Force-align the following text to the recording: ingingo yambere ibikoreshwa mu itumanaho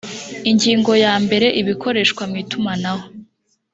ingingo 0.49 0.91
yambere 1.03 1.47
ibikoreshwa 1.61 2.21
mu 2.29 2.35
itumanaho 2.43 3.05